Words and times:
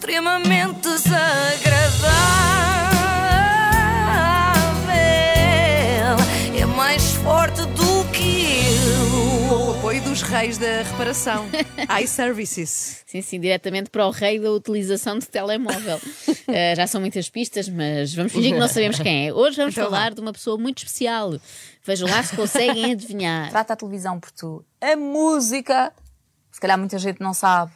extremamente 0.00 0.80
desagradável. 0.80 2.08
É 6.58 6.64
mais 6.64 7.12
forte 7.16 7.60
do 7.66 8.10
que 8.10 8.54
eu. 8.64 9.68
O 9.68 9.72
apoio 9.76 10.02
dos 10.02 10.22
reis 10.22 10.56
da 10.56 10.80
reparação. 10.82 11.46
iServices. 12.02 13.02
Sim, 13.06 13.20
sim, 13.20 13.38
diretamente 13.38 13.90
para 13.90 14.06
o 14.06 14.10
rei 14.10 14.40
da 14.40 14.50
utilização 14.50 15.18
de 15.18 15.28
telemóvel. 15.28 15.98
Uh, 15.98 16.32
já 16.74 16.86
são 16.86 16.98
muitas 16.98 17.28
pistas, 17.28 17.68
mas 17.68 18.14
vamos 18.14 18.32
fingir 18.32 18.54
que 18.54 18.58
não 18.58 18.68
sabemos 18.68 18.98
quem 19.00 19.28
é. 19.28 19.34
Hoje 19.34 19.58
vamos 19.58 19.74
Então 19.74 19.84
falar 19.84 20.14
de 20.14 20.20
uma 20.22 20.32
pessoa 20.32 20.56
muito 20.56 20.78
especial. 20.78 21.34
Vejam 21.84 22.08
lá 22.08 22.22
se 22.22 22.34
conseguem 22.34 22.92
adivinhar. 22.92 23.50
Trata 23.52 23.74
a 23.74 23.76
televisão 23.76 24.18
por 24.18 24.30
tu. 24.30 24.64
A 24.80 24.96
música, 24.96 25.92
se 26.50 26.58
calhar 26.58 26.78
muita 26.78 26.98
gente 26.98 27.20
não 27.20 27.34
sabe, 27.34 27.72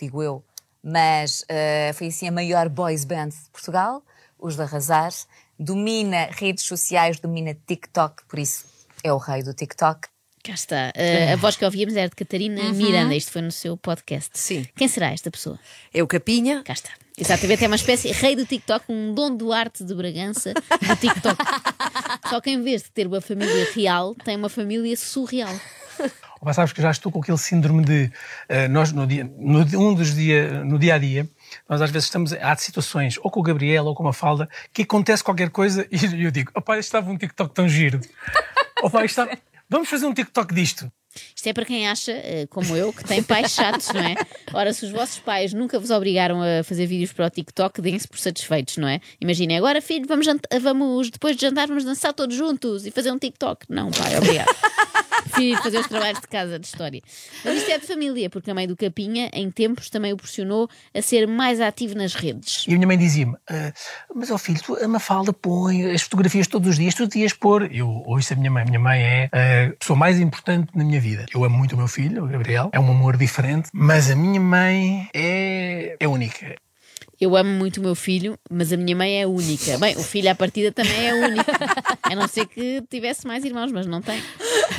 digo 0.00 0.20
eu, 0.22 0.42
mas 0.82 1.44
eh, 1.48 1.92
foi 1.94 2.08
assim 2.08 2.28
a 2.28 2.32
maior 2.32 2.68
boys 2.68 3.04
band 3.04 3.28
de 3.28 3.50
Portugal, 3.52 4.02
os 4.38 4.56
de 4.56 4.62
Arrasar. 4.62 5.12
Domina 5.58 6.28
redes 6.30 6.64
sociais, 6.64 7.20
domina 7.20 7.54
TikTok, 7.66 8.24
por 8.26 8.38
isso 8.38 8.64
é 9.04 9.12
o 9.12 9.18
rei 9.18 9.42
do 9.42 9.52
TikTok. 9.52 10.08
Cá 10.42 10.54
está. 10.54 10.92
Uh, 10.96 11.34
a 11.34 11.36
voz 11.36 11.54
que 11.54 11.64
ouvíamos 11.66 11.94
era 11.94 12.08
de 12.08 12.16
Catarina 12.16 12.72
Miranda. 12.72 13.14
Isto 13.14 13.30
foi 13.30 13.42
no 13.42 13.52
seu 13.52 13.76
podcast. 13.76 14.30
Sim. 14.32 14.66
Quem 14.74 14.88
será 14.88 15.12
esta 15.12 15.30
pessoa? 15.30 15.60
É 15.92 16.02
o 16.02 16.06
Capinha. 16.06 16.62
Cá 16.64 16.72
está. 16.72 16.90
Exatamente, 17.18 17.62
é 17.62 17.66
uma 17.66 17.76
espécie 17.76 18.10
rei 18.12 18.34
do 18.34 18.46
TikTok, 18.46 18.86
um 18.88 19.12
Dom 19.12 19.36
Duarte 19.36 19.84
de 19.84 19.94
Bragança 19.94 20.54
do 20.54 20.96
TikTok. 20.96 21.36
Só 22.30 22.40
que 22.40 22.48
em 22.48 22.62
vez 22.62 22.84
de 22.84 22.90
ter 22.90 23.06
uma 23.06 23.20
família 23.20 23.68
real, 23.74 24.14
tem 24.14 24.36
uma 24.36 24.48
família 24.48 24.96
surreal. 24.96 25.54
Mas 26.42 26.56
sabes 26.56 26.72
que 26.72 26.80
já 26.80 26.90
estou 26.90 27.12
com 27.12 27.20
aquele 27.20 27.38
síndrome 27.38 27.84
de 27.84 28.12
eh, 28.48 28.66
nós 28.68 28.92
no 28.92 29.06
dia, 29.06 29.30
no, 29.38 29.60
um 29.60 29.94
dos 29.94 30.14
dia, 30.14 30.64
no 30.64 30.78
dia 30.78 30.94
a 30.94 30.98
dia, 30.98 31.28
nós 31.68 31.82
às 31.82 31.90
vezes 31.90 32.06
estamos, 32.06 32.32
há 32.32 32.56
situações, 32.56 33.18
ou 33.22 33.30
com 33.30 33.40
o 33.40 33.42
Gabriel 33.42 33.84
ou 33.84 33.94
com 33.94 34.02
uma 34.02 34.12
falda, 34.12 34.48
que 34.72 34.82
acontece 34.82 35.22
qualquer 35.22 35.50
coisa 35.50 35.86
e 35.90 35.96
eu 36.24 36.30
digo, 36.30 36.50
opá, 36.54 36.78
isto 36.78 36.88
estava 36.88 37.10
um 37.10 37.18
TikTok 37.18 37.54
tão 37.54 37.68
giro. 37.68 38.00
opá, 38.82 39.04
isto 39.04 39.20
estava, 39.20 39.38
vamos 39.68 39.88
fazer 39.88 40.06
um 40.06 40.14
TikTok 40.14 40.54
disto. 40.54 40.90
Isto 41.34 41.48
é 41.48 41.52
para 41.52 41.64
quem 41.64 41.88
acha, 41.88 42.12
eh, 42.12 42.46
como 42.48 42.76
eu, 42.76 42.92
que 42.92 43.02
tem 43.04 43.22
pais 43.22 43.52
chatos, 43.52 43.88
não 43.92 44.00
é? 44.00 44.14
Ora, 44.52 44.72
se 44.72 44.84
os 44.84 44.92
vossos 44.92 45.18
pais 45.18 45.52
nunca 45.52 45.78
vos 45.78 45.90
obrigaram 45.90 46.40
a 46.40 46.62
fazer 46.62 46.86
vídeos 46.86 47.12
para 47.12 47.26
o 47.26 47.30
TikTok, 47.30 47.82
deem-se 47.82 48.06
por 48.06 48.18
satisfeitos, 48.18 48.76
não 48.76 48.86
é? 48.86 49.00
Imaginem, 49.20 49.58
agora 49.58 49.82
filho, 49.82 50.06
vamos, 50.06 50.26
vamos 50.62 51.10
depois 51.10 51.36
de 51.36 51.42
jantar, 51.42 51.66
vamos 51.66 51.84
dançar 51.84 52.14
todos 52.14 52.36
juntos 52.36 52.86
e 52.86 52.90
fazer 52.92 53.10
um 53.10 53.18
TikTok. 53.18 53.66
Não, 53.68 53.90
pai, 53.90 54.16
obrigado. 54.16 54.48
Ir 55.38 55.56
fazer 55.62 55.78
os 55.78 55.86
trabalhos 55.86 56.20
de 56.20 56.28
casa 56.28 56.58
de 56.58 56.66
história. 56.66 57.00
Mas 57.44 57.58
isto 57.58 57.70
é 57.70 57.78
de 57.78 57.86
família, 57.86 58.28
porque 58.30 58.50
a 58.50 58.54
mãe 58.54 58.66
do 58.66 58.76
Capinha, 58.76 59.30
em 59.32 59.50
tempos, 59.50 59.90
também 59.90 60.12
o 60.12 60.16
pressionou 60.16 60.68
a 60.94 61.02
ser 61.02 61.26
mais 61.26 61.60
ativo 61.60 61.94
nas 61.94 62.14
redes. 62.14 62.64
E 62.66 62.72
a 62.72 62.74
minha 62.74 62.86
mãe 62.86 62.98
dizia-me, 62.98 63.36
"Ah, 63.48 63.72
mas 64.14 64.30
ó 64.30 64.38
filho, 64.38 64.60
tu, 64.62 64.76
a 64.76 64.88
Mafalda 64.88 65.32
põe 65.32 65.90
as 65.90 66.02
fotografias 66.02 66.46
todos 66.46 66.70
os 66.70 66.76
dias, 66.76 66.94
tu 66.94 67.06
devias 67.06 67.32
pôr. 67.32 67.72
Eu 67.74 67.88
ouço 68.06 68.32
a 68.32 68.36
minha 68.36 68.50
mãe, 68.50 68.62
a 68.62 68.66
minha 68.66 68.80
mãe 68.80 69.02
é 69.02 69.30
a 69.70 69.76
pessoa 69.76 69.98
mais 69.98 70.18
importante 70.18 70.70
na 70.74 70.84
minha 70.84 71.00
vida. 71.00 71.26
Eu 71.34 71.44
amo 71.44 71.56
muito 71.56 71.72
o 71.74 71.78
meu 71.78 71.88
filho, 71.88 72.24
o 72.24 72.28
Gabriel, 72.28 72.70
é 72.72 72.80
um 72.80 72.90
amor 72.90 73.16
diferente, 73.16 73.68
mas 73.72 74.10
a 74.10 74.16
minha 74.16 74.40
mãe 74.40 75.08
é, 75.14 75.96
é 75.98 76.08
única. 76.08 76.56
Eu 77.20 77.36
amo 77.36 77.50
muito 77.50 77.78
o 77.78 77.82
meu 77.82 77.94
filho, 77.94 78.38
mas 78.50 78.72
a 78.72 78.78
minha 78.78 78.96
mãe 78.96 79.20
é 79.20 79.26
única. 79.26 79.76
Bem, 79.76 79.94
o 79.96 80.02
filho 80.02 80.30
à 80.30 80.34
partida 80.34 80.72
também 80.72 81.06
é 81.06 81.14
único. 81.14 81.50
A 82.02 82.14
não 82.14 82.26
ser 82.26 82.46
que 82.46 82.82
tivesse 82.88 83.26
mais 83.26 83.44
irmãos, 83.44 83.70
mas 83.70 83.86
não 83.86 84.00
tem. 84.00 84.22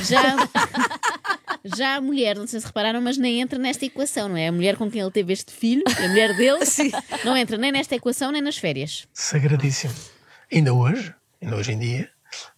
Já, 0.02 0.36
já 1.64 1.96
a 1.96 2.00
mulher, 2.00 2.36
não 2.36 2.46
sei 2.46 2.58
se 2.58 2.66
repararam, 2.66 3.00
mas 3.00 3.16
nem 3.16 3.40
entra 3.40 3.58
nesta 3.60 3.84
equação, 3.86 4.28
não 4.28 4.36
é? 4.36 4.48
A 4.48 4.52
mulher 4.52 4.76
com 4.76 4.90
quem 4.90 5.00
ele 5.00 5.10
teve 5.12 5.32
este 5.32 5.52
filho, 5.52 5.84
a 5.86 6.08
mulher 6.08 6.36
dele, 6.36 6.58
não 7.24 7.36
entra 7.36 7.56
nem 7.56 7.70
nesta 7.70 7.94
equação 7.94 8.32
nem 8.32 8.42
nas 8.42 8.56
férias. 8.56 9.06
Sagradíssimo. 9.12 9.94
Ainda 10.52 10.74
hoje, 10.74 11.14
ainda 11.40 11.56
hoje 11.56 11.72
em 11.72 11.78
dia, 11.78 12.10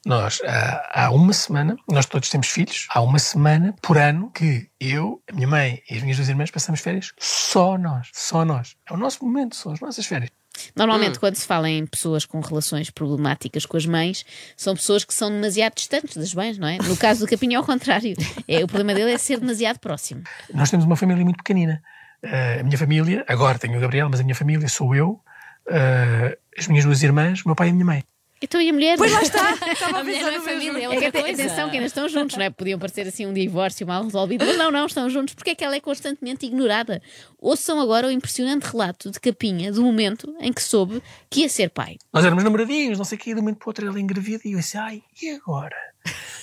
nós, 0.05 0.41
há, 0.45 1.05
há 1.05 1.11
uma 1.11 1.33
semana, 1.33 1.77
nós 1.89 2.07
todos 2.07 2.29
temos 2.29 2.49
filhos, 2.49 2.87
há 2.91 3.01
uma 3.01 3.19
semana 3.19 3.75
por 3.83 3.99
ano 3.99 4.31
que 4.31 4.69
eu, 4.81 5.23
a 5.31 5.35
minha 5.35 5.49
mãe 5.49 5.83
e 5.91 5.97
as 5.97 6.03
minhas 6.03 6.17
duas 6.17 6.29
irmãs 6.29 6.51
passamos 6.51 6.81
férias 6.81 7.13
só 7.19 7.79
nós, 7.79 8.09
só 8.13 8.45
nós. 8.45 8.77
É 8.89 8.93
o 8.93 8.97
nosso 8.97 9.25
momento, 9.25 9.57
são 9.57 9.73
as 9.73 9.81
nossas 9.81 10.07
férias. 10.07 10.31
Normalmente, 10.77 11.19
quando 11.19 11.35
se 11.35 11.47
fala 11.47 11.69
em 11.69 11.85
pessoas 11.85 12.25
com 12.25 12.41
relações 12.41 12.91
problemáticas 12.91 13.67
com 13.67 13.77
as 13.77 13.87
mães, 13.87 14.25
são 14.57 14.75
pessoas 14.75 15.05
que 15.05 15.13
são 15.13 15.29
demasiado 15.31 15.75
distantes 15.75 16.17
das 16.17 16.33
mães, 16.33 16.59
não 16.59 16.69
é? 16.69 16.79
No 16.79 16.97
caso 16.97 17.27
do 17.27 17.31
Capinho, 17.31 17.55
é 17.55 17.57
ao 17.57 17.65
contrário. 17.65 18.15
É, 18.47 18.63
o 18.63 18.67
problema 18.69 18.95
dele 18.95 19.13
é 19.13 19.19
ser 19.19 19.41
demasiado 19.41 19.79
próximo. 19.79 20.23
Nós 20.53 20.71
temos 20.71 20.87
uma 20.87 20.97
família 20.97 21.25
muito 21.25 21.39
pequenina. 21.39 21.83
Eh, 22.23 22.61
a 22.61 22.63
minha 22.63 22.79
família, 22.79 23.25
agora 23.29 23.59
tenho 23.59 23.77
o 23.77 23.81
Gabriel, 23.81 24.09
mas 24.09 24.21
a 24.21 24.23
minha 24.23 24.35
família 24.35 24.67
sou 24.69 24.95
eu, 24.95 25.21
eh, 25.69 26.39
as 26.57 26.67
minhas 26.69 26.85
duas 26.85 27.03
irmãs, 27.03 27.43
o 27.43 27.49
meu 27.49 27.55
pai 27.55 27.69
e 27.69 27.71
a 27.71 27.73
minha 27.75 27.85
mãe. 27.85 28.05
Então 28.43 28.61
e 28.61 28.69
a 28.69 28.73
mulher? 28.73 28.99
Pois 28.99 29.11
lá 29.11 29.23
está. 29.23 29.53
Estava 29.73 29.97
a 29.99 30.01
A 30.01 30.05
mulher 30.05 30.23
não 30.23 30.31
é 30.31 30.41
família, 30.41 30.79
é 30.79 30.85
É 30.85 30.89
que 30.89 30.95
outra 30.95 31.09
até- 31.09 31.21
coisa. 31.23 31.43
atenção 31.45 31.71
que 31.71 31.77
ainda 31.77 31.87
estão 31.87 32.09
juntos, 32.09 32.37
não 32.37 32.45
é? 32.45 32.51
Podiam 32.51 32.79
parecer 32.79 33.07
assim 33.07 33.25
um 33.27 33.33
divórcio 33.33 33.87
mal 33.87 34.05
resolvido, 34.05 34.45
mas 34.45 34.59
não, 34.59 34.71
não, 34.71 34.85
estão 34.87 35.09
juntos. 35.09 35.35
Porque 35.35 35.51
é 35.51 35.55
que 35.55 35.65
ela 35.65 35.75
é 35.77 35.81
constantemente 35.81 36.45
ignorada? 36.45 37.01
Ouçam 37.39 37.81
agora 37.81 38.07
o 38.07 38.11
impressionante 38.11 38.65
relato 38.65 39.11
de 39.11 39.19
Capinha 39.19 39.73
do 39.73 39.83
momento 39.83 40.35
em 40.41 40.53
que 40.53 40.63
soube 40.63 41.03
que 41.31 41.41
ia 41.41 41.49
ser 41.49 41.71
pai. 41.71 41.97
Nós 42.13 42.25
éramos 42.25 42.45
namoradinhos, 42.45 42.99
não 42.99 43.05
sei 43.05 43.17
o 43.17 43.21
quê, 43.21 43.31
de 43.33 43.41
um 43.41 43.43
momento 43.43 43.59
para 43.59 43.67
o 43.67 43.69
outro 43.71 43.87
ela 43.87 43.99
engravida 44.01 44.43
e 44.45 44.53
eu 44.53 44.59
disse, 44.59 44.77
ai, 44.77 45.03
e 45.23 45.31
agora? 45.31 45.77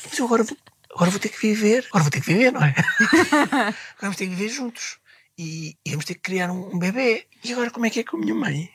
Mas 0.10 0.18
eu 0.18 0.26
agora 0.26 0.44
vou, 0.44 0.58
agora 0.96 1.12
vou 1.12 1.20
ter 1.20 1.30
que 1.30 1.40
viver, 1.40 1.86
agora 1.90 2.04
vou 2.04 2.12
ter 2.12 2.22
que 2.22 2.28
viver, 2.34 2.52
não 2.52 2.64
é? 2.64 2.74
agora 3.44 3.76
vamos 4.02 4.16
ter 4.18 4.26
que 4.28 4.34
viver 4.36 4.50
juntos 4.50 4.98
e, 5.38 5.76
e 5.86 5.92
vamos 5.92 6.06
ter 6.06 6.16
que 6.16 6.22
criar 6.22 6.50
um, 6.52 6.74
um 6.76 6.80
bebê. 6.80 7.26
E 7.44 7.52
agora 7.54 7.70
como 7.70 7.86
é 7.86 7.90
que 7.92 8.00
é 8.00 8.04
com 8.04 8.18
a 8.18 8.20
minha 8.20 8.34
mãe? 8.34 8.70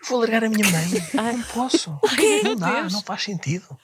Eu 0.00 0.08
vou 0.08 0.20
largar 0.20 0.44
a 0.44 0.48
minha 0.48 0.68
mãe. 0.70 0.86
Não 1.14 1.42
posso. 1.42 1.98
Não 2.42 2.56
dá, 2.56 2.88
não 2.90 3.02
faz 3.02 3.22
sentido. 3.22 3.78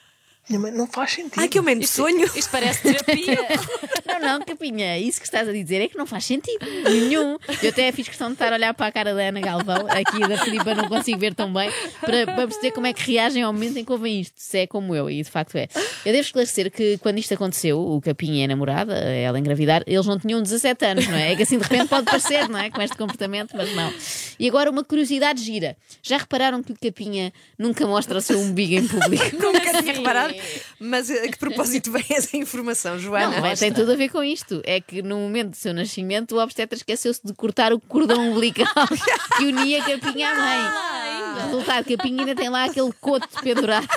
Minha 0.49 0.59
mãe 0.61 0.71
não 0.71 0.87
faz 0.87 1.11
sentido. 1.11 1.39
Ai, 1.39 1.49
que 1.49 1.57
aumento 1.57 1.81
de 1.81 1.87
sonho. 1.87 2.23
Isto 2.33 2.49
parece 2.49 2.81
terapia. 2.81 3.37
Não, 4.07 4.39
não, 4.39 4.45
Capinha, 4.45 4.97
isso 4.97 5.19
que 5.19 5.27
estás 5.27 5.47
a 5.47 5.51
dizer 5.51 5.81
é 5.81 5.87
que 5.89 5.97
não 5.97 6.05
faz 6.05 6.23
sentido 6.23 6.65
nenhum. 6.85 7.37
Eu 7.61 7.69
até 7.69 7.91
fiz 7.91 8.07
questão 8.07 8.27
de 8.29 8.33
estar 8.33 8.51
a 8.51 8.55
olhar 8.55 8.73
para 8.73 8.87
a 8.87 8.91
cara 8.91 9.13
da 9.13 9.21
Ana 9.21 9.41
Galvão, 9.41 9.85
aqui 9.89 10.19
da 10.27 10.37
Filipa 10.37 10.73
não 10.73 10.87
consigo 10.87 11.19
ver 11.19 11.35
tão 11.35 11.51
bem, 11.53 11.69
para, 11.99 12.25
para 12.25 12.47
perceber 12.47 12.71
como 12.71 12.87
é 12.87 12.93
que 12.93 13.11
reagem 13.11 13.43
ao 13.43 13.51
momento 13.51 13.77
em 13.77 13.83
que 13.85 13.91
ouvem 13.91 14.21
isto, 14.21 14.33
se 14.37 14.59
é 14.59 14.67
como 14.67 14.95
eu, 14.95 15.09
e 15.09 15.21
de 15.21 15.29
facto 15.29 15.55
é. 15.57 15.67
Eu 16.05 16.13
devo 16.13 16.21
esclarecer 16.21 16.71
que 16.71 16.97
quando 16.99 17.17
isto 17.19 17.33
aconteceu, 17.33 17.77
o 17.79 18.01
Capinha 18.01 18.41
e 18.41 18.43
a 18.45 18.47
namorada, 18.47 18.93
ela 18.95 19.37
engravidar, 19.37 19.83
eles 19.85 20.05
não 20.05 20.17
tinham 20.17 20.41
17 20.41 20.85
anos, 20.85 21.07
não 21.07 21.17
é? 21.17 21.33
É 21.33 21.35
que 21.35 21.43
assim 21.43 21.57
de 21.57 21.63
repente 21.63 21.89
pode 21.89 22.05
parecer, 22.05 22.47
não 22.47 22.57
é? 22.57 22.69
Com 22.71 22.81
este 22.81 22.95
comportamento, 22.97 23.55
mas 23.55 23.75
não. 23.75 23.93
E 24.39 24.47
agora 24.47 24.71
uma 24.71 24.83
curiosidade 24.83 25.43
gira. 25.43 25.75
Já 26.01 26.17
repararam 26.17 26.63
que 26.63 26.71
o 26.71 26.75
Capinha 26.81 27.33
nunca 27.59 27.85
mostra 27.85 28.17
o 28.17 28.21
seu 28.21 28.39
umbigo 28.39 28.73
em 28.73 28.87
público? 28.87 29.25
Nunca 29.37 29.81
tinha 29.81 29.93
reparado. 29.93 30.33
Mas 30.79 31.09
a 31.09 31.27
que 31.27 31.37
propósito 31.37 31.91
vem 31.91 32.05
essa 32.09 32.35
informação, 32.37 32.97
Joana? 32.99 33.39
Não, 33.39 33.45
é, 33.45 33.55
tem 33.55 33.71
tudo 33.73 33.91
a 33.91 33.95
ver 33.95 34.09
com 34.09 34.23
isto. 34.23 34.61
É 34.65 34.79
que 34.81 35.01
no 35.01 35.17
momento 35.17 35.49
do 35.51 35.55
seu 35.57 35.73
nascimento 35.73 36.35
o 36.35 36.39
obstetra 36.41 36.77
esqueceu-se 36.77 37.21
de 37.23 37.33
cortar 37.33 37.73
o 37.73 37.79
cordão 37.79 38.29
umbilical 38.31 38.67
que 39.37 39.45
unia 39.45 39.83
Capinha 39.83 40.29
à 40.31 40.35
mãe. 40.35 41.43
Resultado, 41.45 41.85
Capinha 41.85 42.19
ainda 42.21 42.35
tem 42.35 42.49
lá 42.49 42.65
aquele 42.65 42.91
coto 42.99 43.27
pendurado. 43.41 43.87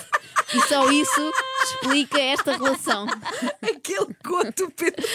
E 0.53 0.61
só 0.69 0.91
isso 0.91 1.33
explica 1.62 2.21
esta 2.21 2.56
relação. 2.56 3.06
Aquele 3.62 4.12
coto 4.25 4.71
Pedro. 4.77 5.06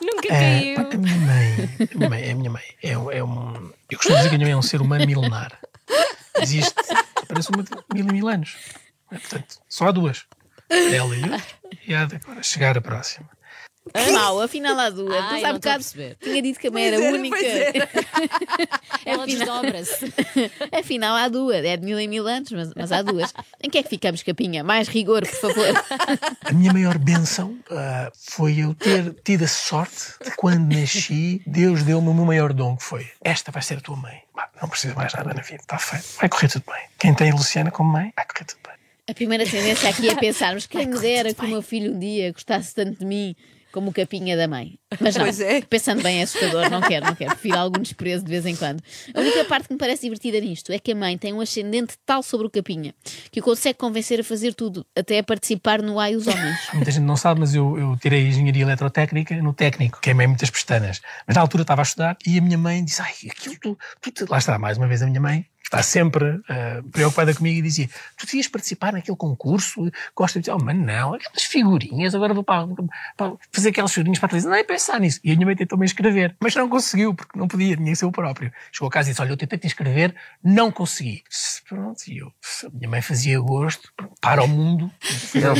Nunca 0.00 0.32
É, 0.32 0.74
caiu. 0.74 0.76
pá, 0.76 0.94
a 0.94 0.98
minha 0.98 1.16
mãe, 1.16 1.70
a 1.92 1.98
minha 1.98 2.10
mãe, 2.10 2.22
é 2.22 2.30
a 2.30 2.34
minha 2.36 2.50
mãe. 2.50 2.62
É, 2.82 2.96
um- 2.98 3.10
é 3.10 3.24
um, 3.24 3.72
eu 3.90 3.98
costumo 3.98 4.16
dizer 4.18 4.28
que 4.28 4.34
a 4.36 4.38
minha 4.38 4.46
mãe 4.46 4.52
é 4.52 4.56
um 4.56 4.62
ser 4.62 4.80
humano 4.80 5.04
milenar. 5.06 5.58
Existe, 6.40 6.72
parece 7.28 7.50
uma 7.50 7.62
de 7.64 7.70
mil 7.92 8.08
e 8.08 8.12
mil 8.12 8.28
anos. 8.28 8.56
É, 9.10 9.18
portanto, 9.18 9.56
só 9.68 9.88
há 9.88 9.90
duas. 9.90 10.24
Ela 10.70 11.16
e 11.16 11.22
eu. 11.22 11.40
E 11.88 11.94
há 11.94 12.04
de 12.04 12.16
agora 12.16 12.42
chegar 12.42 12.76
a 12.76 12.80
próxima. 12.80 13.28
Mal, 14.14 14.40
afinal 14.40 14.78
há 14.78 14.88
duas. 14.88 15.14
Ai, 15.14 15.42
Mas 15.42 15.44
há 15.44 15.52
bocado 15.52 15.74
perceber. 15.84 16.16
tinha 16.18 16.40
dito 16.40 16.58
que 16.58 16.68
a 16.68 16.70
mãe 16.70 16.86
era 16.86 16.96
Pois 16.96 17.06
era, 17.06 17.18
única. 17.18 17.36
era. 17.46 17.88
Ela 19.04 19.24
Afinal- 19.24 19.26
desdobra-se. 19.26 20.14
Afinal 20.72 21.14
há 21.14 21.28
duas. 21.28 21.62
É 21.62 21.76
de 21.76 21.84
mil 21.84 21.98
em 21.98 22.08
mil 22.08 22.26
anos, 22.26 22.50
mas, 22.50 22.72
mas 22.74 22.90
há 22.90 23.02
duas. 23.02 23.34
Em 23.62 23.68
que 23.68 23.76
é 23.76 23.82
que 23.82 23.90
ficamos, 23.90 24.22
Capinha? 24.22 24.64
Mais 24.64 24.88
rigor, 24.88 25.20
por 25.26 25.36
favor. 25.36 25.84
A 26.42 26.52
minha 26.52 26.72
maior 26.72 26.96
benção 26.96 27.58
ah, 27.70 28.10
foi 28.16 28.58
eu 28.60 28.74
ter 28.74 29.14
tido 29.22 29.44
a 29.44 29.48
sorte 29.48 30.14
de 30.24 30.30
quando 30.34 30.74
nasci, 30.74 31.42
Deus 31.46 31.82
deu-me 31.82 32.08
o 32.08 32.14
meu 32.14 32.24
maior 32.24 32.54
dom, 32.54 32.78
que 32.78 32.84
foi 32.84 33.06
esta 33.22 33.52
vai 33.52 33.60
ser 33.60 33.76
a 33.76 33.80
tua 33.82 33.96
mãe. 33.96 34.22
Bah, 34.34 34.48
não 34.62 34.68
precisa 34.70 34.94
mais 34.94 35.12
nada 35.12 35.34
na 35.34 35.42
vida, 35.42 35.60
está 35.60 35.76
feito. 35.78 36.06
Vai 36.18 36.30
correr 36.30 36.48
tudo 36.48 36.64
bem. 36.72 36.84
Quem 36.98 37.12
tem 37.14 37.30
a 37.30 37.34
Luciana 37.34 37.70
como 37.70 37.92
mãe, 37.92 38.14
vai 38.16 38.24
correr 38.24 38.44
tudo 38.46 38.60
bem. 38.66 38.73
A 39.08 39.12
primeira 39.12 39.44
tendência 39.44 39.88
aqui 39.90 40.08
é 40.08 40.14
pensarmos 40.14 40.66
quem 40.66 40.86
me 40.86 40.98
dera 40.98 41.34
que 41.34 41.44
o 41.44 41.48
meu 41.48 41.60
filho 41.60 41.92
um 41.94 41.98
dia 41.98 42.32
gostasse 42.32 42.74
tanto 42.74 43.00
de 43.00 43.04
mim 43.04 43.36
como 43.70 43.90
o 43.90 43.92
capinha 43.92 44.36
da 44.36 44.46
mãe. 44.46 44.78
Mas 45.00 45.16
não, 45.16 45.24
Pois 45.24 45.40
é. 45.40 45.60
pensando 45.60 46.00
bem 46.00 46.20
é 46.20 46.22
assustador, 46.22 46.70
não 46.70 46.80
quero, 46.80 47.04
não 47.06 47.14
quero. 47.14 47.32
Prefiro 47.32 47.58
algum 47.58 47.82
desprezo 47.82 48.24
de 48.24 48.30
vez 48.30 48.46
em 48.46 48.54
quando. 48.54 48.80
A 49.12 49.20
única 49.20 49.44
parte 49.44 49.66
que 49.66 49.74
me 49.74 49.78
parece 49.78 50.02
divertida 50.02 50.40
nisto 50.40 50.72
é 50.72 50.78
que 50.78 50.92
a 50.92 50.94
mãe 50.94 51.18
tem 51.18 51.32
um 51.34 51.40
ascendente 51.40 51.94
tal 52.06 52.22
sobre 52.22 52.46
o 52.46 52.50
capinha 52.50 52.94
que 53.32 53.40
o 53.40 53.42
consegue 53.42 53.76
convencer 53.76 54.20
a 54.20 54.24
fazer 54.24 54.54
tudo, 54.54 54.86
até 54.96 55.18
a 55.18 55.24
participar 55.24 55.82
no 55.82 55.98
Ai 55.98 56.14
os 56.14 56.26
Homens. 56.28 56.56
Muita 56.72 56.90
gente 56.92 57.02
não 57.04 57.16
sabe, 57.16 57.40
mas 57.40 57.54
eu, 57.54 57.76
eu 57.76 57.96
tirei 58.00 58.28
engenharia 58.28 58.62
eletrotécnica 58.62 59.34
no 59.42 59.52
técnico, 59.52 60.00
queimei 60.00 60.28
muitas 60.28 60.48
pestanas. 60.48 61.02
Mas 61.26 61.34
na 61.34 61.42
altura 61.42 61.62
estava 61.62 61.82
a 61.82 61.84
estudar 61.84 62.16
e 62.24 62.38
a 62.38 62.40
minha 62.40 62.56
mãe 62.56 62.82
disse: 62.82 63.02
Ai, 63.02 63.12
aquilo 63.28 63.56
tu, 63.60 63.78
tu 64.00 64.10
te-" 64.12 64.24
Lá 64.30 64.38
está, 64.38 64.56
mais 64.56 64.78
uma 64.78 64.86
vez 64.86 65.02
a 65.02 65.06
minha 65.06 65.20
mãe. 65.20 65.44
Está 65.74 65.82
sempre 65.82 66.40
eh, 66.48 66.82
preocupada 66.92 67.34
comigo 67.34 67.58
e 67.58 67.62
dizia: 67.62 67.88
Tu 68.16 68.26
devias 68.26 68.46
participar 68.46 68.92
naquele 68.92 69.16
concurso? 69.16 69.90
Gosta 70.14 70.40
de 70.40 70.48
oh, 70.48 70.58
mas 70.58 70.76
não, 70.76 71.14
aquelas 71.14 71.42
figurinhas, 71.42 72.14
agora 72.14 72.32
vou 72.32 72.44
para, 72.44 72.68
para 73.16 73.32
fazer 73.50 73.70
aquelas 73.70 73.92
figurinhas 73.92 74.20
para 74.20 74.26
a 74.26 74.28
televisão. 74.28 74.52
Não 74.52 74.58
é 74.58 74.62
pensar 74.62 75.00
nisso. 75.00 75.18
E 75.24 75.32
a 75.32 75.34
minha 75.34 75.46
mãe 75.46 75.56
tentou-me 75.56 75.84
inscrever, 75.84 76.36
mas 76.38 76.54
não 76.54 76.68
conseguiu, 76.68 77.12
porque 77.12 77.36
não 77.36 77.48
podia, 77.48 77.76
tinha 77.76 77.90
que 77.90 77.96
ser 77.96 78.06
o 78.06 78.12
próprio. 78.12 78.52
Chegou 78.70 78.86
a 78.86 78.90
casa 78.92 79.08
e 79.08 79.12
disse: 79.12 79.20
Olha, 79.20 79.30
eu 79.30 79.36
tentei 79.36 79.58
te 79.58 79.66
inscrever, 79.66 80.14
não 80.44 80.70
consegui. 80.70 81.24
Pronto, 81.68 82.00
e 82.06 82.18
eu, 82.18 82.32
a 82.66 82.70
minha 82.70 82.88
mãe 82.88 83.02
fazia 83.02 83.40
gosto, 83.40 83.92
para 84.24 84.42
o 84.42 84.48
mundo, 84.48 84.90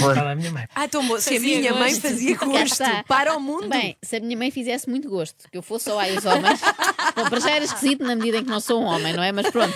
para 0.00 0.31
a 0.31 0.34
minha 0.34 0.50
mãe. 0.50 0.66
Ah, 0.75 0.88
tão 0.88 1.06
bom. 1.06 1.20
Se 1.20 1.28
a 1.28 1.32
Fazia 1.34 1.58
minha 1.58 1.75
mãe 1.75 1.90
gosto. 1.90 2.00
fazia 2.00 2.34
Cá 2.37 2.46
gosto 2.46 2.82
para 3.06 3.37
o 3.37 3.40
mundo. 3.40 3.69
Bem, 3.69 3.94
se 4.02 4.16
a 4.16 4.20
minha 4.20 4.38
mãe 4.38 4.50
fizesse 4.50 4.88
muito 4.88 5.06
gosto, 5.08 5.49
que 5.50 5.58
eu 5.58 5.62
fosse 5.62 5.90
ao 5.90 5.99
Ai 5.99 6.16
os 6.16 6.25
Homens, 6.25 6.61
bom, 7.14 7.28
para 7.28 7.40
já 7.40 7.50
era 7.50 7.64
esquisito 7.64 8.02
na 8.02 8.16
medida 8.16 8.38
em 8.38 8.44
que 8.44 8.49
não 8.50 8.61
sou 8.61 8.81
um 8.82 8.87
homem, 8.87 9.12
não 9.12 9.22
é? 9.22 9.31
Mas 9.32 9.50
pronto. 9.50 9.75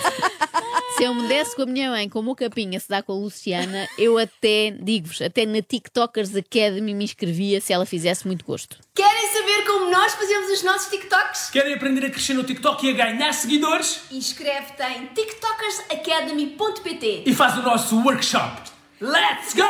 Se 0.97 1.03
eu 1.03 1.13
me 1.13 1.27
desse 1.29 1.55
com 1.55 1.61
a 1.61 1.65
minha 1.67 1.91
mãe 1.91 2.09
como 2.09 2.31
o 2.31 2.35
Capinha 2.35 2.77
se 2.79 2.89
dá 2.89 3.01
com 3.03 3.13
a 3.13 3.15
Luciana, 3.15 3.87
eu 3.97 4.17
até, 4.17 4.71
digo-vos, 4.71 5.21
até 5.21 5.45
na 5.45 5.61
TikTokers 5.61 6.35
Academy 6.35 6.93
me 6.93 7.05
inscrevia 7.05 7.61
se 7.61 7.71
ela 7.71 7.85
fizesse 7.85 8.27
muito 8.27 8.43
gosto. 8.43 8.75
Querem 8.93 9.29
saber 9.31 9.63
como 9.65 9.89
nós 9.91 10.13
fazemos 10.15 10.49
os 10.51 10.61
nossos 10.63 10.89
TikToks? 10.89 11.51
Querem 11.51 11.73
aprender 11.75 12.05
a 12.05 12.09
crescer 12.09 12.33
no 12.33 12.43
TikTok 12.43 12.85
e 12.85 12.89
a 12.89 12.93
ganhar 12.93 13.31
seguidores? 13.33 14.01
Inscreve-te 14.11 14.83
em 14.83 15.05
tiktokersacademy.pt 15.07 17.23
E 17.25 17.33
faz 17.33 17.57
o 17.57 17.61
nosso 17.61 17.95
workshop. 18.03 18.69
Let's 19.01 19.53
go! 19.55 19.63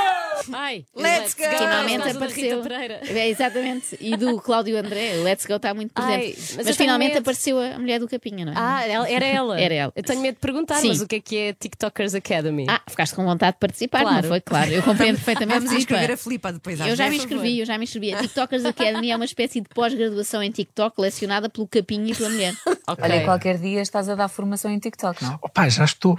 Ai, 0.54 0.86
Let's 0.96 1.34
go! 1.36 1.44
Finalmente 1.44 2.04
da 2.06 2.12
apareceu. 2.12 2.64
É, 3.10 3.30
exatamente. 3.30 3.98
E 4.00 4.16
do 4.18 4.42
Cláudio 4.42 4.78
André, 4.78 5.18
o 5.20 5.24
Let's 5.24 5.46
Go 5.46 5.56
está 5.56 5.74
muito 5.74 5.94
presente. 5.94 6.14
Ai, 6.26 6.36
mas 6.58 6.66
mas 6.66 6.78
finalmente 6.78 7.18
apareceu 7.18 7.60
a 7.60 7.78
mulher 7.78 8.00
do 8.00 8.08
Capinha, 8.08 8.46
não 8.46 8.54
é? 8.54 8.56
Ah, 8.58 8.88
ela- 8.88 9.10
era 9.10 9.26
ela. 9.26 9.60
Era 9.62 9.74
ela. 9.74 9.94
Eu 9.96 10.02
tenho 10.04 10.22
medo 10.22 10.36
de 10.36 10.40
perguntar, 10.42 10.76
Sim. 10.78 10.88
mas 10.88 11.02
o 11.02 11.08
que 11.08 11.18
é 11.18 11.20
que 11.20 11.38
é 11.38 11.54
TikTokers 11.54 12.16
Academy? 12.16 12.66
Ah, 12.70 12.82
ficaste 12.90 13.14
com 13.16 13.24
vontade 13.24 13.54
de 13.54 13.60
participar, 13.60 14.02
Claro. 14.02 14.22
não 14.22 14.24
foi? 14.30 14.42
Claro, 14.42 14.72
eu 14.72 14.82
compreendo 14.82 15.16
perfeitamente. 15.18 15.60
Vamos 15.60 15.74
inscrever 15.74 16.12
a 16.12 16.18
Filipa 16.18 16.52
depois. 16.54 16.80
Eu 16.80 16.96
já 16.96 17.10
me 17.10 17.18
inscrevi, 17.18 17.60
eu 17.60 17.66
já 17.66 17.78
me 17.78 17.84
inscrevi. 17.84 18.14
A 18.14 18.22
TikTokers 18.22 18.66
Academy 18.66 19.12
é 19.12 19.16
uma 19.16 19.26
espécie 19.26 19.62
de 19.62 19.70
pós-graduação 19.70 20.42
em 20.42 20.50
TikTok 20.52 21.00
lecionada 21.00 21.50
pelo 21.50 21.68
Capinha 21.68 22.12
e 22.12 22.16
pela 22.16 22.30
mulher. 22.30 22.54
Ok. 22.88 23.04
Olha, 23.04 23.24
qualquer 23.24 23.58
dia 23.60 23.82
estás 23.82 24.10
a 24.10 24.16
dar 24.16 24.28
formação 24.30 24.72
em 24.72 24.80
TikTok, 24.80 25.24
não? 25.24 25.38
Pá, 25.54 25.70
já 25.70 25.84
estou. 25.86 26.18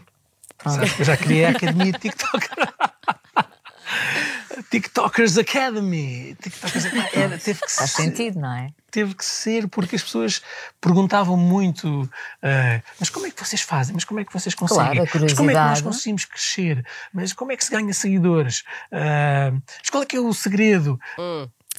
Eu 0.99 1.05
já 1.05 1.17
criei 1.17 1.47
a 1.47 1.51
Academia 1.51 1.93
de 1.93 1.99
TikTok. 1.99 2.49
TikTokers 4.71 5.39
Academy. 5.39 6.37
TikTokers 6.41 6.87
Academy. 6.87 7.09
Era, 7.15 7.39
teve, 7.39 7.61
que 7.61 7.73
Faz 7.73 7.91
ser, 7.91 8.03
sentido, 8.03 8.41
não 8.41 8.53
é? 8.53 8.73
teve 8.91 9.15
que 9.15 9.25
ser, 9.25 9.69
porque 9.69 9.97
as 9.97 10.03
pessoas 10.03 10.43
perguntavam 10.81 11.37
muito: 11.37 12.09
ah, 12.43 12.83
mas 12.99 13.09
como 13.09 13.27
é 13.27 13.31
que 13.31 13.45
vocês 13.45 13.63
fazem? 13.63 13.95
Mas 13.95 14.05
como 14.05 14.21
é 14.21 14.25
que 14.25 14.33
vocês 14.33 14.55
conseguem? 14.55 15.07
Claro, 15.07 15.21
mas 15.23 15.33
como 15.35 15.51
é 15.51 15.53
que 15.53 15.59
nós 15.59 15.59
curiosidade. 15.59 15.83
conseguimos 15.83 16.25
crescer? 16.25 16.87
Mas 17.13 17.33
como 17.33 17.53
é 17.53 17.57
que 17.57 17.65
se 17.65 17.71
ganha 17.71 17.93
seguidores? 17.95 18.65
Ah, 18.93 19.53
mas 19.53 19.91
qual 19.91 20.03
é 20.03 20.07
que 20.07 20.17
é 20.17 20.21
o 20.21 20.33
segredo? 20.33 20.99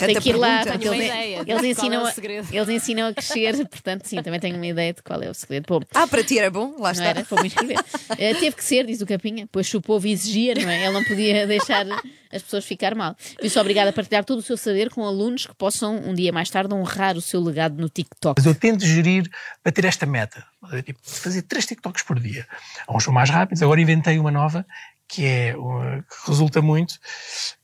Tem 0.07 0.19
que 0.19 0.30
ir 0.30 0.33
lá, 0.36 0.63
pergunta. 0.63 0.71
porque 0.71 0.88
eles, 0.88 1.06
ideia. 1.06 1.44
eles 1.48 1.63
é 1.63 1.68
ensinam, 1.68 2.12
segredo? 2.12 2.48
eles 2.51 2.69
ensinam 2.69 3.07
a 3.07 3.13
crescer, 3.13 3.53
portanto, 3.69 4.06
sim, 4.06 4.21
também 4.21 4.39
tenho 4.39 4.56
uma 4.56 4.65
ideia 4.68 4.94
de 4.94 5.01
qual 5.01 5.21
é 5.21 5.30
o 5.30 5.33
segredo. 5.33 5.65
Bom, 5.68 5.80
Ah, 5.94 6.07
para 6.07 6.24
ti 6.24 6.38
era 6.39 6.50
bom? 6.51 6.71
Lá 6.77 6.89
não 6.89 6.92
está. 6.92 7.06
era? 7.06 7.24
Vou-me 7.24 7.48
inscrever. 7.48 7.77
Eh, 8.18 8.33
teve 8.36 8.56
que 8.56 8.63
ser, 8.63 8.86
diz 8.86 9.01
o 9.01 9.06
Capinha, 9.06 9.48
pois 9.51 9.74
o 9.74 9.81
povo 9.81 10.06
exigia, 10.06 10.53
não 10.56 10.69
é? 10.69 10.83
Ele 10.83 10.94
não 10.94 11.03
podia 11.03 11.48
deixar 11.48 11.86
as 12.31 12.42
pessoas 12.42 12.65
ficar 12.65 12.94
mal. 12.94 13.15
Viu-se 13.39 13.57
obrigado 13.57 13.88
a 13.88 13.94
partilhar 13.94 14.24
todo 14.25 14.39
o 14.39 14.42
seu 14.42 14.57
saber 14.57 14.89
com 14.89 15.06
alunos 15.06 15.45
que 15.45 15.56
possam, 15.56 15.95
um 15.98 16.13
dia 16.13 16.31
mais 16.31 16.50
tarde, 16.50 16.74
honrar 16.74 17.15
o 17.18 17.21
seu 17.21 17.42
legado 17.42 17.80
no 17.81 17.88
TikTok. 17.89 18.36
Mas 18.38 18.45
eu 18.45 18.53
tento 18.53 18.86
gerir 18.86 19.30
para 19.63 19.71
ter 19.71 19.86
esta 19.86 20.06
meta. 20.06 20.44
Tipo, 20.86 21.00
fazer 21.03 21.42
três 21.44 21.65
TikToks 21.65 22.03
por 22.03 22.19
dia. 22.19 22.45
Uns 22.89 23.03
são 23.03 23.13
mais 23.13 23.30
rápidos. 23.30 23.63
Agora 23.63 23.80
inventei 23.81 24.19
uma 24.19 24.30
nova 24.31 24.65
que 25.07 25.25
é 25.25 25.56
uma- 25.57 26.01
que 26.03 26.30
resulta 26.30 26.62
muito, 26.62 26.94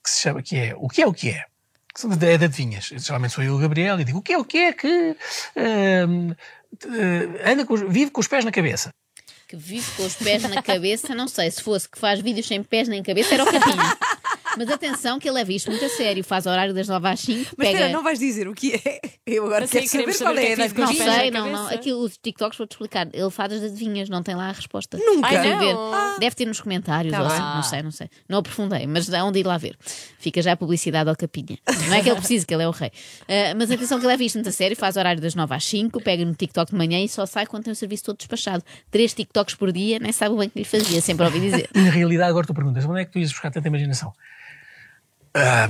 que 0.03 0.09
se 0.09 0.21
chama 0.21 0.41
que 0.41 0.55
é 0.57 0.73
o 0.75 0.87
que 0.87 1.01
é 1.01 1.07
o 1.07 1.13
que 1.13 1.29
é. 1.29 1.43
Que 1.99 2.25
é 2.25 2.37
de 2.37 2.45
adivinhas. 2.45 2.85
Geralmente 2.95 3.33
sou 3.33 3.43
eu 3.43 3.55
o 3.55 3.57
Gabriel 3.57 3.99
e 3.99 4.03
digo 4.03 4.19
o 4.19 4.21
que 4.21 4.33
é 4.33 4.37
o 4.37 4.45
que 4.45 4.57
é 4.57 4.73
que 4.73 5.15
eh, 5.55 6.05
anda 7.45 7.65
com 7.65 7.73
os- 7.73 7.81
vive 7.81 8.11
com 8.11 8.19
os 8.21 8.27
pés 8.27 8.45
na 8.45 8.51
cabeça. 8.51 8.91
Que 9.47 9.55
vive 9.55 9.89
com 9.95 10.05
os 10.05 10.13
pés 10.15 10.43
na 10.43 10.61
cabeça, 10.61 11.15
não 11.15 11.27
sei, 11.27 11.49
se 11.49 11.61
fosse 11.61 11.87
que 11.89 11.97
faz 11.97 12.19
vídeos 12.19 12.47
sem 12.47 12.61
pés 12.61 12.87
nem 12.89 13.01
cabeça, 13.01 13.33
era 13.33 13.43
o 13.43 13.51
Capinha. 13.51 13.97
Mas 14.57 14.69
atenção 14.69 15.19
que 15.19 15.27
ele 15.27 15.35
leva 15.35 15.51
isto 15.53 15.69
muito 15.69 15.83
a 15.85 15.89
sério, 15.89 16.23
faz 16.23 16.45
horário 16.45 16.73
das 16.73 16.87
9 16.87 17.07
às 17.07 17.19
5, 17.19 17.37
Mas 17.57 17.67
pega... 17.67 17.71
espera, 17.79 17.93
não 17.93 18.03
vais 18.03 18.19
dizer 18.19 18.47
o 18.47 18.53
que 18.53 18.73
é? 18.73 19.01
Eu 19.25 19.45
agora 19.45 19.65
Assim, 19.65 19.79
quero 19.79 19.87
saber 19.87 20.03
qual 20.03 20.13
saber 20.13 20.31
o 20.31 20.33
que 20.33 20.61
é 20.61 20.65
é 20.65 20.67
Não 20.67 20.85
na 20.85 21.15
sei, 21.15 21.31
não, 21.31 21.49
não. 21.51 21.67
Aquilo, 21.67 21.99
os 22.03 22.17
TikToks, 22.17 22.57
vou-te 22.57 22.71
explicar. 22.71 23.07
Ele 23.13 23.29
faz 23.29 23.53
as 23.53 23.63
adivinhas, 23.63 24.09
não 24.09 24.23
tem 24.23 24.35
lá 24.35 24.49
a 24.49 24.51
resposta. 24.51 24.97
Nunca. 24.97 25.29
Deve 25.29 25.49
Ai, 25.49 25.59
ver. 25.59 25.73
não. 25.73 26.19
Deve 26.19 26.35
ter 26.35 26.45
nos 26.45 26.61
comentários, 26.61 27.13
Tá 27.13 27.21
ou 27.21 27.27
assim, 27.27 27.41
não 27.41 27.63
sei, 27.63 27.83
não 27.83 27.91
sei. 27.91 28.09
Não 28.27 28.39
aprofundei, 28.39 28.87
mas 28.87 29.13
há 29.13 29.23
onde 29.23 29.39
ir 29.39 29.45
lá 29.45 29.57
ver. 29.57 29.77
Fica 30.17 30.41
já 30.41 30.53
a 30.53 30.57
publicidade 30.57 31.09
ao 31.09 31.15
capinha. 31.15 31.57
Não 31.87 31.93
é 31.93 32.01
que 32.01 32.09
ele 32.09 32.17
precise, 32.17 32.45
que 32.45 32.53
ele 32.53 32.63
é 32.63 32.67
o 32.67 32.71
rei. 32.71 32.91
Ah, 33.27 33.53
mas 33.55 33.69
atenção 33.69 33.99
que 33.99 34.05
ele 34.05 34.11
leva 34.11 34.23
isto 34.23 34.35
muito 34.35 34.49
a 34.49 34.51
sério, 34.51 34.75
faz 34.75 34.97
horário 34.97 35.21
das 35.21 35.35
9 35.35 35.53
às 35.53 35.63
5, 35.65 36.01
pega 36.01 36.25
no 36.25 36.33
TikTok 36.33 36.71
de 36.71 36.77
manhã 36.77 37.03
e 37.03 37.07
só 37.07 37.25
sai 37.25 37.45
quando 37.45 37.63
tem 37.65 37.73
o 37.73 37.75
serviço 37.75 38.05
todo 38.05 38.17
despachado. 38.17 38.63
Três 38.89 39.13
TikToks 39.13 39.55
por 39.55 39.71
dia, 39.71 39.99
nem 39.99 40.11
sabe 40.11 40.33
o 40.35 40.37
bem 40.37 40.49
que 40.49 40.57
lhe 40.59 40.65
fazia, 40.65 41.01
sempre 41.01 41.25
ouvi 41.25 41.39
dizer. 41.39 41.69
E 41.77 41.79
na 41.79 41.91
realidade, 41.91 42.29
agora 42.29 42.45
tu 42.47 42.53
perguntas, 42.53 42.83
onde 42.85 43.01
é 43.01 43.05
que 43.05 43.11
tu 43.11 43.19
ias 43.19 43.31
buscar 43.31 43.51
tanta 43.51 43.67
imaginação? 43.67 44.11
Ah, 45.37 45.69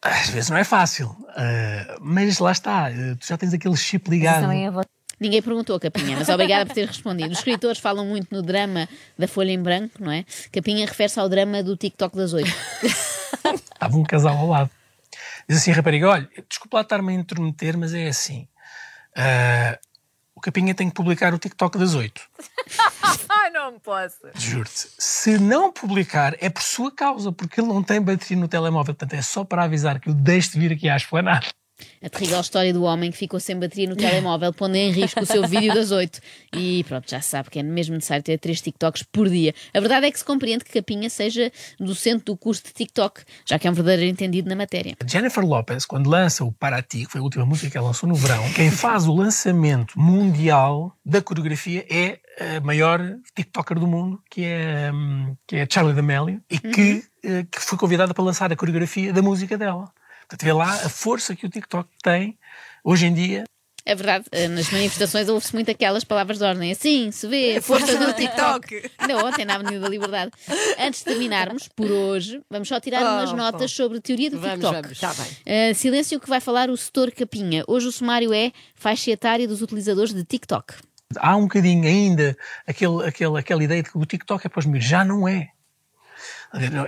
às 0.00 0.28
vezes 0.30 0.48
não 0.48 0.56
é 0.56 0.64
fácil, 0.64 1.14
ah, 1.36 1.98
mas 2.00 2.38
lá 2.38 2.52
está, 2.52 2.86
ah, 2.86 3.16
tu 3.18 3.26
já 3.26 3.36
tens 3.36 3.52
aquele 3.52 3.76
chip 3.76 4.08
ligado. 4.10 4.50
é 4.50 4.70
Ninguém 5.20 5.40
perguntou, 5.40 5.78
Capinha, 5.78 6.16
mas 6.16 6.28
obrigada 6.28 6.66
por 6.66 6.74
ter 6.74 6.86
respondido. 6.86 7.30
Os 7.30 7.38
escritores 7.38 7.78
falam 7.78 8.04
muito 8.04 8.34
no 8.34 8.42
drama 8.42 8.88
da 9.16 9.28
Folha 9.28 9.52
em 9.52 9.62
Branco, 9.62 10.02
não 10.02 10.10
é? 10.10 10.24
Capinha 10.50 10.84
refere-se 10.84 11.20
ao 11.20 11.28
drama 11.28 11.62
do 11.62 11.76
TikTok 11.76 12.16
das 12.16 12.32
oito. 12.32 12.52
Estava 13.72 13.96
um 13.96 14.02
casal 14.02 14.36
ao 14.36 14.48
lado. 14.48 14.70
Diz 15.48 15.58
assim, 15.58 15.70
rapariga, 15.70 16.08
olha, 16.08 16.28
desculpa 16.48 16.78
lá 16.78 16.82
estar-me 16.82 17.12
a 17.12 17.14
intrometer, 17.14 17.78
mas 17.78 17.94
é 17.94 18.08
assim. 18.08 18.48
ah, 19.16 19.78
o 20.34 20.40
Capinha 20.40 20.74
tem 20.74 20.88
que 20.88 20.94
publicar 20.94 21.32
o 21.32 21.38
TikTok 21.38 21.78
das 21.78 21.94
oito. 21.94 22.20
Não 23.64 23.80
posso. 23.80 24.18
Juro-te. 24.34 24.88
Se 24.98 25.38
não 25.38 25.72
publicar, 25.72 26.36
é 26.38 26.50
por 26.50 26.62
sua 26.62 26.92
causa, 26.94 27.32
porque 27.32 27.62
ele 27.62 27.68
não 27.68 27.82
tem 27.82 27.98
bateria 27.98 28.36
no 28.36 28.46
telemóvel. 28.46 28.94
Portanto, 28.94 29.18
é 29.18 29.22
só 29.22 29.42
para 29.42 29.64
avisar 29.64 29.98
que 29.98 30.10
eu 30.10 30.14
deixo 30.14 30.52
de 30.52 30.60
vir 30.60 30.72
aqui 30.72 30.86
à 30.86 30.96
esplanada. 30.96 31.46
A 32.02 32.08
terrível 32.08 32.40
história 32.40 32.72
do 32.72 32.84
homem 32.84 33.10
que 33.10 33.16
ficou 33.16 33.40
sem 33.40 33.58
bateria 33.58 33.88
no 33.88 33.96
telemóvel, 33.96 34.52
pondo 34.52 34.76
em 34.76 34.90
risco 34.90 35.20
o 35.20 35.26
seu 35.26 35.46
vídeo 35.48 35.74
das 35.74 35.90
oito. 35.90 36.20
E 36.54 36.84
pronto, 36.84 37.10
já 37.10 37.20
se 37.20 37.30
sabe 37.30 37.50
que 37.50 37.58
é 37.58 37.62
mesmo 37.62 37.94
necessário 37.94 38.22
ter 38.22 38.38
três 38.38 38.60
TikToks 38.60 39.02
por 39.04 39.28
dia. 39.28 39.54
A 39.72 39.80
verdade 39.80 40.06
é 40.06 40.10
que 40.10 40.18
se 40.18 40.24
compreende 40.24 40.64
que 40.64 40.72
Capinha 40.72 41.10
seja 41.10 41.50
docente 41.80 42.24
do 42.24 42.36
curso 42.36 42.62
de 42.64 42.72
TikTok, 42.72 43.22
já 43.46 43.58
que 43.58 43.66
é 43.66 43.70
um 43.70 43.74
verdadeiro 43.74 44.10
entendido 44.10 44.48
na 44.48 44.54
matéria. 44.54 44.96
Jennifer 45.06 45.44
Lopez, 45.44 45.84
quando 45.84 46.08
lança 46.08 46.44
o 46.44 46.52
Para 46.52 46.82
Ti, 46.82 47.06
que 47.06 47.12
foi 47.12 47.20
a 47.20 47.24
última 47.24 47.44
música 47.44 47.70
que 47.70 47.76
ela 47.76 47.88
lançou 47.88 48.08
no 48.08 48.14
verão, 48.14 48.44
quem 48.52 48.70
faz 48.70 49.06
o 49.06 49.14
lançamento 49.14 49.98
mundial 49.98 50.96
da 51.04 51.20
coreografia 51.20 51.84
é 51.90 52.20
a 52.56 52.60
maior 52.60 53.00
TikToker 53.34 53.78
do 53.78 53.86
mundo, 53.86 54.22
que 54.30 54.44
é, 54.44 54.90
hum, 54.92 55.36
que 55.46 55.56
é 55.56 55.66
Charlie 55.70 55.94
D'Amelio, 55.94 56.42
e 56.50 56.58
que, 56.58 57.04
eh, 57.22 57.46
que 57.50 57.60
foi 57.60 57.78
convidada 57.78 58.12
para 58.12 58.24
lançar 58.24 58.52
a 58.52 58.56
coreografia 58.56 59.12
da 59.12 59.22
música 59.22 59.56
dela. 59.56 59.92
Portanto, 60.34 60.44
vê 60.44 60.52
lá 60.52 60.72
a 60.72 60.88
força 60.88 61.36
que 61.36 61.46
o 61.46 61.48
TikTok 61.48 61.88
tem 62.02 62.36
hoje 62.82 63.06
em 63.06 63.14
dia. 63.14 63.44
É 63.86 63.94
verdade, 63.94 64.24
eh, 64.32 64.48
nas 64.48 64.70
manifestações 64.70 65.28
ouve-se 65.28 65.54
muito 65.54 65.70
aquelas 65.70 66.02
palavras 66.04 66.38
de 66.38 66.44
ordem. 66.44 66.72
Assim 66.72 67.10
se 67.12 67.26
vê 67.28 67.58
a 67.58 67.62
força 67.62 67.96
do 67.96 68.12
TikTok. 68.14 68.90
Ainda 68.98 69.24
ontem 69.24 69.44
na 69.44 69.54
Avenida 69.56 69.78
da 69.80 69.88
Liberdade. 69.88 70.32
Antes 70.78 71.00
de 71.00 71.04
terminarmos, 71.04 71.68
por 71.68 71.90
hoje, 71.90 72.40
vamos 72.50 72.66
só 72.66 72.80
tirar 72.80 73.02
umas 73.02 73.32
Oh, 73.32 73.36
notas 73.36 73.70
sobre 73.70 74.00
teoria 74.00 74.30
do 74.30 74.40
Vamos, 74.40 74.54
TikTok. 74.54 74.74
vamos. 74.74 74.92
Está 74.92 75.14
bem. 75.14 75.70
Uh, 75.70 75.74
silêncio 75.74 76.18
que 76.18 76.28
vai 76.28 76.40
falar 76.40 76.70
o 76.70 76.76
setor 76.76 77.12
Capinha. 77.12 77.62
Hoje 77.68 77.86
o 77.86 77.92
sumário 77.92 78.32
é 78.32 78.50
faixa 78.74 79.10
etária 79.10 79.46
dos 79.46 79.60
utilizadores 79.62 80.14
de 80.14 80.24
TikTok. 80.24 80.74
Há 81.18 81.36
um 81.36 81.42
bocadinho 81.42 81.86
ainda 81.86 82.36
aquele, 82.66 83.04
aquele, 83.06 83.38
aquela 83.38 83.62
ideia 83.62 83.82
de 83.82 83.90
que 83.90 83.98
o 83.98 84.06
TikTok 84.06 84.46
é 84.46 84.48
para 84.48 84.58
os 84.60 84.66
miúdos. 84.66 84.88
Já 84.88 85.04
não 85.04 85.28
é. 85.28 85.50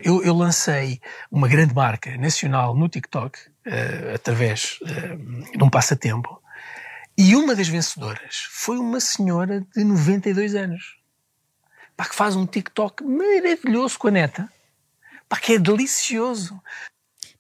Eu, 0.03 0.23
eu 0.23 0.35
lancei 0.35 1.01
uma 1.31 1.49
grande 1.49 1.75
marca 1.75 2.17
nacional 2.17 2.75
no 2.75 2.89
TikTok, 2.89 3.39
eh, 3.65 4.13
através 4.15 4.79
eh, 4.87 5.17
de 5.57 5.65
um 5.65 5.69
passatempo, 5.69 6.41
e 7.19 7.35
uma 7.35 7.55
das 7.55 7.67
vencedoras 7.67 8.47
foi 8.51 8.79
uma 8.79 9.01
senhora 9.01 9.67
de 9.75 9.83
92 9.83 10.55
anos, 10.55 10.97
pá, 11.97 12.05
que 12.05 12.15
faz 12.15 12.37
um 12.37 12.47
TikTok 12.47 13.03
maravilhoso 13.03 13.99
com 13.99 14.09
a 14.09 14.11
neta, 14.11 14.49
pá, 15.29 15.39
que 15.39 15.55
é 15.55 15.59
delicioso. 15.59 16.61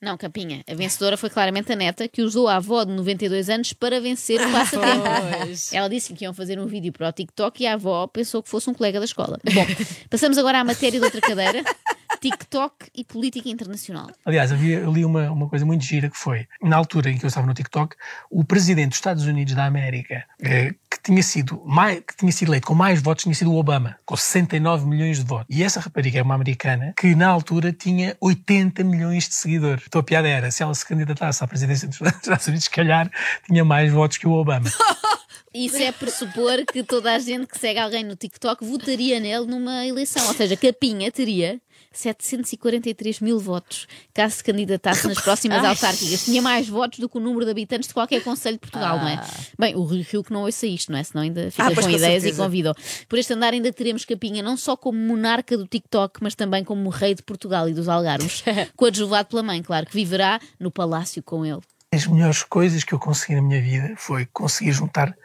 Não, 0.00 0.16
Capinha. 0.16 0.62
A 0.68 0.74
vencedora 0.74 1.16
foi 1.16 1.30
claramente 1.30 1.72
a 1.72 1.76
neta, 1.76 2.06
que 2.06 2.22
usou 2.22 2.48
a 2.48 2.56
avó 2.56 2.84
de 2.84 2.92
92 2.92 3.48
anos 3.48 3.72
para 3.72 4.00
vencer 4.00 4.40
o 4.40 4.52
passatempo. 4.52 5.04
Pois. 5.42 5.72
Ela 5.74 5.88
disse 5.88 6.12
que 6.12 6.24
iam 6.24 6.34
fazer 6.34 6.58
um 6.58 6.66
vídeo 6.66 6.92
para 6.92 7.08
o 7.08 7.12
TikTok 7.12 7.62
e 7.62 7.66
a 7.66 7.74
avó 7.74 8.06
pensou 8.06 8.42
que 8.42 8.48
fosse 8.48 8.68
um 8.68 8.74
colega 8.74 8.98
da 8.98 9.04
escola. 9.04 9.38
Bom, 9.44 9.66
passamos 10.10 10.36
agora 10.38 10.60
à 10.60 10.64
matéria 10.64 10.98
de 10.98 11.04
outra 11.04 11.20
cadeira: 11.20 11.64
TikTok 12.20 12.90
e 12.94 13.04
política 13.04 13.48
internacional. 13.48 14.10
Aliás, 14.24 14.52
havia 14.52 14.86
ali 14.86 15.04
uma, 15.04 15.30
uma 15.30 15.48
coisa 15.48 15.64
muito 15.64 15.84
gira 15.84 16.08
que 16.08 16.16
foi, 16.16 16.46
na 16.62 16.76
altura 16.76 17.10
em 17.10 17.18
que 17.18 17.24
eu 17.24 17.28
estava 17.28 17.46
no 17.46 17.54
TikTok, 17.54 17.96
o 18.30 18.44
presidente 18.44 18.90
dos 18.90 18.98
Estados 18.98 19.26
Unidos 19.26 19.54
da 19.54 19.64
América, 19.64 20.24
eh, 20.42 20.74
que, 20.90 21.02
tinha 21.02 21.22
sido 21.22 21.62
mais, 21.64 22.00
que 22.00 22.16
tinha 22.16 22.32
sido 22.32 22.50
eleito 22.50 22.66
com 22.66 22.74
mais 22.74 23.00
votos, 23.00 23.24
tinha 23.24 23.34
sido 23.34 23.52
o 23.52 23.56
Obama, 23.56 23.96
com 24.04 24.16
69 24.16 24.86
milhões 24.86 25.18
de 25.18 25.24
votos. 25.24 25.46
E 25.48 25.62
essa 25.62 25.80
rapariga 25.80 26.18
é 26.18 26.22
uma 26.22 26.34
americana 26.34 26.94
que, 26.96 27.14
na 27.14 27.28
altura, 27.28 27.72
tinha 27.72 28.16
80 28.20 28.82
milhões 28.84 29.28
de 29.28 29.34
seguidores. 29.34 29.84
Então 29.86 30.00
a 30.00 30.04
piada 30.04 30.28
era, 30.28 30.50
se 30.50 30.62
ela 30.62 30.74
se 30.74 30.84
candidatasse 30.84 31.42
à 31.42 31.46
presidência 31.46 31.88
dos 31.88 32.00
Estados 32.02 32.46
Unidos, 32.46 32.64
se 32.64 32.70
calhar 32.70 33.10
tinha 33.46 33.64
mais 33.64 33.92
votos 33.92 34.18
que 34.18 34.26
o 34.26 34.32
Obama. 34.32 34.70
Isso 35.64 35.76
é 35.78 35.90
pressupor 35.92 36.64
que 36.70 36.82
toda 36.82 37.12
a 37.14 37.18
gente 37.18 37.46
que 37.46 37.58
segue 37.58 37.78
alguém 37.78 38.04
no 38.04 38.14
TikTok 38.14 38.64
votaria 38.64 39.18
nele 39.18 39.46
numa 39.46 39.86
eleição. 39.86 40.26
Ou 40.28 40.34
seja, 40.34 40.56
Capinha 40.56 41.10
teria 41.10 41.60
743 41.92 43.20
mil 43.20 43.38
votos 43.38 43.86
caso 44.12 44.36
se 44.36 44.44
candidatasse 44.44 45.06
nas 45.08 45.20
próximas 45.20 45.64
autárquicas. 45.64 46.24
Tinha 46.24 46.42
mais 46.42 46.68
votos 46.68 46.98
do 46.98 47.08
que 47.08 47.16
o 47.16 47.20
número 47.20 47.44
de 47.44 47.50
habitantes 47.50 47.88
de 47.88 47.94
qualquer 47.94 48.22
Conselho 48.22 48.56
de 48.56 48.60
Portugal, 48.60 48.98
não 48.98 49.08
é? 49.08 49.20
Bem, 49.58 49.74
o 49.74 49.82
Rui 49.82 50.02
Rio 50.02 50.22
que 50.22 50.32
não 50.32 50.42
ouça 50.42 50.66
isto, 50.66 50.92
não 50.92 50.98
é? 50.98 51.02
Senão 51.04 51.22
ainda 51.22 51.50
fica 51.50 51.64
Ah, 51.64 51.74
com 51.74 51.80
com 51.82 51.90
ideias 51.90 52.22
certeza. 52.22 52.28
e 52.42 52.44
convidou. 52.44 52.74
Por 53.08 53.18
este 53.18 53.32
andar 53.32 53.52
ainda 53.52 53.72
teremos 53.72 54.04
Capinha 54.04 54.42
não 54.42 54.56
só 54.56 54.76
como 54.76 54.98
monarca 54.98 55.56
do 55.56 55.66
TikTok, 55.66 56.22
mas 56.22 56.34
também 56.34 56.64
como 56.64 56.88
rei 56.90 57.14
de 57.14 57.22
Portugal 57.22 57.68
e 57.68 57.72
dos 57.74 57.88
Algarves, 57.88 58.44
coadjuvado 58.76 59.28
pela 59.28 59.42
mãe, 59.42 59.62
claro, 59.62 59.86
que 59.86 59.94
viverá 59.94 60.38
no 60.60 60.70
palácio 60.70 61.22
com 61.22 61.44
ele. 61.46 61.60
As 61.92 62.06
melhores 62.06 62.42
coisas 62.42 62.84
que 62.84 62.92
eu 62.92 62.98
consegui 62.98 63.36
na 63.36 63.42
minha 63.42 63.62
vida 63.62 63.94
foi 63.96 64.26
conseguir 64.26 64.72
juntar 64.72 65.16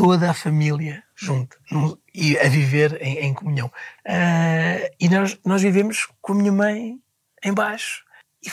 toda 0.00 0.30
a 0.30 0.34
família 0.34 1.02
junto 1.14 1.56
num- 1.70 1.96
e 2.14 2.38
a 2.38 2.48
viver 2.48 2.96
em, 3.02 3.18
em 3.18 3.34
comunhão. 3.34 3.70
Ah, 4.06 4.88
e 4.98 5.08
nós, 5.08 5.38
nós 5.44 5.60
vivemos 5.62 6.08
com 6.22 6.32
a 6.32 6.36
minha 6.36 6.52
mãe 6.52 6.98
em 7.44 7.52
baixo. 7.52 8.02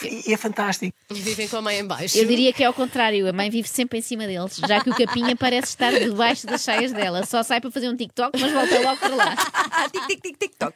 E, 0.04 0.30
e 0.30 0.34
é 0.34 0.38
fantástico. 0.38 0.94
Vivem 1.10 1.48
com 1.48 1.56
a 1.56 1.62
mãe 1.62 1.80
em 1.80 1.86
baixo. 1.86 2.18
Eu 2.18 2.26
diria 2.28 2.52
que 2.52 2.62
é 2.62 2.66
ao 2.66 2.74
contrário, 2.74 3.26
a 3.30 3.32
mãe 3.32 3.50
vive 3.50 3.70
sempre 3.70 4.00
em 4.00 4.02
cima 4.02 4.28
deles, 4.28 4.58
já 4.58 4.84
que 4.84 4.90
o 4.90 4.96
Capinha 4.96 5.34
parece 5.34 5.70
estar 5.70 5.92
debaixo 5.92 6.46
das 6.46 6.60
saias 6.62 6.92
dela. 6.92 7.26
Só 7.26 7.42
sai 7.42 7.62
para 7.62 7.72
fazer 7.72 7.88
um 7.90 7.96
TikTok, 7.96 8.38
mas 8.38 8.52
volta 8.52 8.80
logo 8.82 8.98
para 8.98 9.16
lá. 9.16 9.36
tic, 9.90 10.22
tic, 10.22 10.38
tic, 10.38 10.52
toc. 10.60 10.74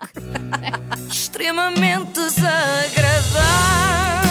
Extremamente 1.10 2.13
desagradável. 2.13 4.31